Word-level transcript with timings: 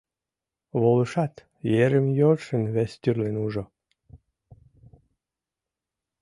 Волышат, 0.79 1.33
ерым 1.85 2.07
йӧршын 2.17 2.63
вестӱрлын 2.75 3.35
ужо. 3.45 3.63